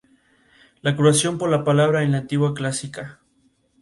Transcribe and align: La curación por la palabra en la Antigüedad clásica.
La 0.81 0.95
curación 0.95 1.37
por 1.37 1.51
la 1.51 1.63
palabra 1.63 2.01
en 2.01 2.13
la 2.13 2.17
Antigüedad 2.17 2.55
clásica. 2.55 3.19